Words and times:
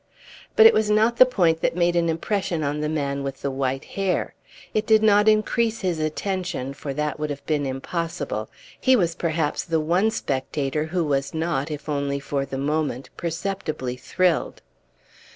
But 0.55 0.65
it 0.65 0.73
was 0.73 0.89
not 0.89 1.17
the 1.17 1.27
point 1.27 1.61
that 1.61 1.75
made 1.75 1.95
an 1.95 2.09
impression 2.09 2.63
on 2.63 2.79
the 2.81 2.89
man 2.89 3.21
with 3.21 3.43
the 3.43 3.51
white 3.51 3.85
hair; 3.85 4.33
it 4.73 4.87
did 4.87 5.03
not 5.03 5.27
increase 5.27 5.81
his 5.81 5.99
attention, 5.99 6.73
for 6.73 6.91
that 6.95 7.19
would 7.19 7.29
have 7.29 7.45
been 7.45 7.67
impossible; 7.67 8.49
he 8.79 8.95
was 8.95 9.13
perhaps 9.13 9.63
the 9.63 9.79
one 9.79 10.09
spectator 10.09 10.85
who 10.85 11.03
was 11.05 11.35
not, 11.35 11.69
if 11.69 11.87
only 11.87 12.19
for 12.19 12.45
the 12.47 12.57
moment, 12.57 13.11
perceptibly 13.15 13.95
thrilled. 13.95 14.63